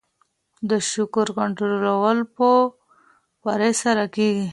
د 0.69 0.71
شکر 0.91 1.27
کنټرول 1.37 2.17
په 2.35 2.49
پرهیز 3.41 3.75
سره 3.83 4.03
کیږي. 4.15 4.47